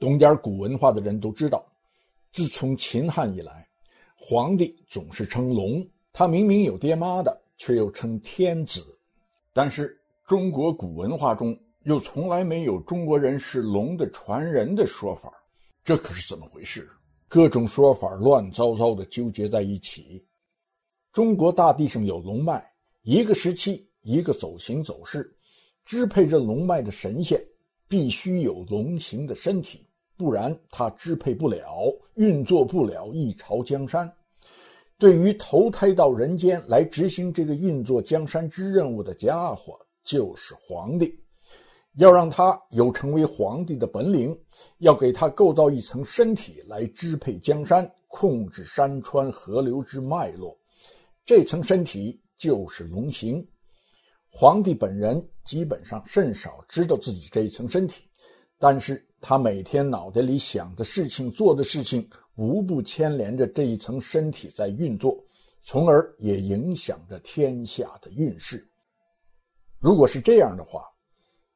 [0.00, 1.62] 懂点古文化的人都知道，
[2.32, 3.68] 自从秦汉以来，
[4.16, 8.82] 皇帝总是称龙，他明明有爹妈的，却又称天子。
[9.52, 15.30] 但是中国古文化中又从来没有中国人是龙的传人的说法，
[15.84, 16.88] 这可是怎么回事？
[17.28, 20.24] 各种说法乱糟糟的纠结在一起。
[21.12, 22.64] 中国大地上有龙脉，
[23.02, 25.36] 一个时期一个走形走势，
[25.84, 27.38] 支配着龙脉的神仙
[27.86, 29.84] 必须有龙形的身体，
[30.20, 34.12] 不然他支配不了、运作不了一朝江山。
[34.98, 41.18] 对于投胎到人间来执行这个运作江山之任务的家伙，就是皇帝。
[41.94, 44.38] 要让他有成为皇帝的本领，
[44.80, 50.54] 要给他构造一层身体来支配江山、控制山川河流之脉络。
[51.24, 53.42] 这层身体就是龙形。
[54.28, 58.04] 皇帝本人基本上甚少知道自己这一层身体，
[58.58, 65.22] 但是他每天脑袋里想的事情、做的事情，无不牵连着这一层身体在运作，
[65.62, 68.66] 从而也影响着天下的运势。
[69.78, 70.84] 如果是这样的话，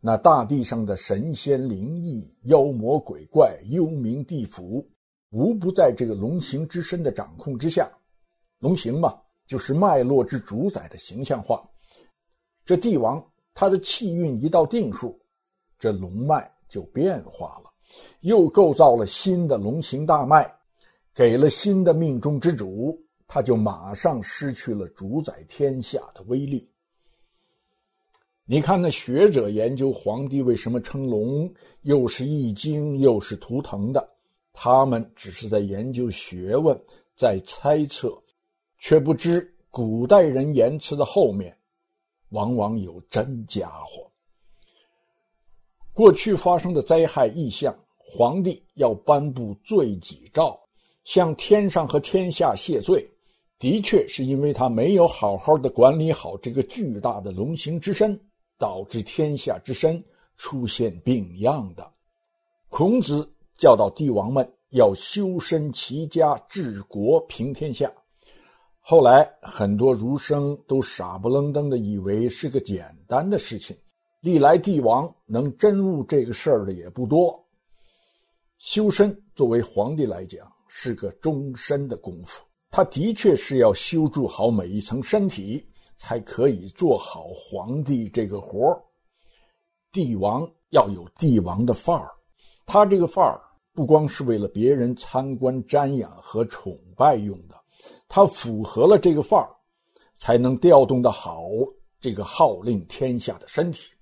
[0.00, 4.88] 那大地上的神仙灵异、妖魔鬼怪、幽冥地府，
[5.28, 7.90] 无不在这个龙形之身的掌控之下。
[8.58, 11.62] 龙形嘛，就是脉络之主宰的形象化。
[12.64, 15.20] 这帝王他的气运一到定数，
[15.78, 17.70] 这龙脉就变化了，
[18.20, 20.50] 又构造了新的龙形大脉，
[21.12, 26.66] 给了新的命中之主，他就马上失去了主宰天下的威力。
[28.46, 34.08] 你看，那学者研究皇帝为什么称龙，又是易经又是图腾的，
[34.52, 36.76] 他们只是在研究学问，
[37.14, 38.20] 在猜测，
[38.78, 41.56] 却不知古代人言辞的后面，
[42.30, 44.09] 往往有真家伙。
[45.92, 50.58] 过去发生的灾害异象，皇帝要颁布罪己诏，
[51.04, 53.08] 向天上和天下谢罪，
[53.58, 58.18] 的确是因为他没有好好的管理好这个巨大的龙形之身。
[58.60, 60.04] 导致天下之身
[60.36, 61.92] 出现病样的，
[62.68, 67.90] 孔子教导帝王们要修身齐家治国平天下。
[68.78, 73.74] 后来很多儒生都傻不愣登的以为是个简单的事情，
[74.20, 77.38] 历来帝王能真悟这个事儿的也不多。
[78.58, 85.66] 修身作为皇帝来讲是个终身的功夫，他的确是要修筑好每一层身体。
[86.02, 88.74] 才可以做好皇帝这个活
[89.92, 92.08] 帝王要有帝王的范儿，
[92.64, 93.38] 他这个范儿
[93.74, 97.54] 不光是为了别人参观瞻仰和崇拜用的，
[98.08, 99.50] 他符合了这个范儿，
[100.18, 101.50] 才能调动的好
[102.00, 103.92] 这个号令天下的身体。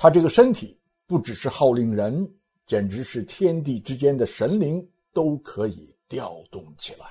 [0.00, 0.78] 他这个身体
[1.08, 2.32] 不只是号令人，
[2.66, 7.06] 简直是天地之间的神灵都可以调动起来。